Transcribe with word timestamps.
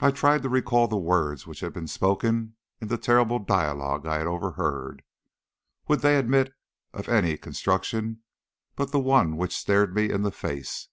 I 0.00 0.10
tried 0.10 0.42
to 0.42 0.48
recall 0.48 0.88
the 0.88 0.96
words 0.98 1.46
which 1.46 1.60
had 1.60 1.72
been 1.72 1.86
spoken 1.86 2.56
in 2.80 2.88
the 2.88 2.98
terrible 2.98 3.38
dialogue 3.38 4.04
I 4.04 4.18
had 4.18 4.26
overheard. 4.26 5.04
Would 5.86 6.00
they 6.00 6.16
admit 6.16 6.52
of 6.92 7.08
any 7.08 7.36
construction 7.36 8.24
but 8.74 8.90
the 8.90 8.98
one 8.98 9.36
which 9.36 9.54
stared 9.56 9.94
me 9.94 10.10
in 10.10 10.22
the 10.22 10.32
face? 10.32 10.88